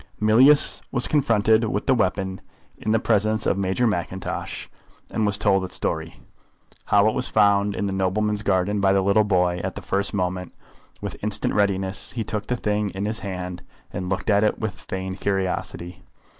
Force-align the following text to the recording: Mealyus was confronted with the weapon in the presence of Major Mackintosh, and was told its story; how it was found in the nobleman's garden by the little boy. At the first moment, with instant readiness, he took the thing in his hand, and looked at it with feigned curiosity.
Mealyus 0.19 0.81
was 0.91 1.07
confronted 1.07 1.63
with 1.65 1.85
the 1.85 1.93
weapon 1.93 2.41
in 2.79 2.91
the 2.91 2.97
presence 2.97 3.45
of 3.45 3.55
Major 3.55 3.85
Mackintosh, 3.85 4.67
and 5.11 5.27
was 5.27 5.37
told 5.37 5.63
its 5.63 5.75
story; 5.75 6.15
how 6.85 7.07
it 7.07 7.13
was 7.13 7.27
found 7.27 7.75
in 7.75 7.85
the 7.85 7.93
nobleman's 7.93 8.41
garden 8.41 8.81
by 8.81 8.93
the 8.93 9.03
little 9.03 9.23
boy. 9.23 9.61
At 9.63 9.75
the 9.75 9.83
first 9.83 10.11
moment, 10.11 10.55
with 11.01 11.17
instant 11.21 11.53
readiness, 11.53 12.13
he 12.13 12.23
took 12.23 12.47
the 12.47 12.55
thing 12.57 12.89
in 12.95 13.05
his 13.05 13.19
hand, 13.19 13.61
and 13.93 14.09
looked 14.09 14.31
at 14.31 14.43
it 14.43 14.57
with 14.57 14.73
feigned 14.73 15.19
curiosity. 15.19 16.01